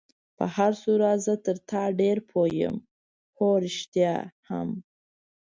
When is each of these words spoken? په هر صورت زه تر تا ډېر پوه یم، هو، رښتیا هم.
په 0.37 0.45
هر 0.55 0.71
صورت 0.83 1.17
زه 1.25 1.33
تر 1.45 1.57
تا 1.69 1.83
ډېر 2.01 2.17
پوه 2.29 2.47
یم، 2.61 2.75
هو، 3.37 3.47
رښتیا 3.65 4.15
هم. 4.49 4.69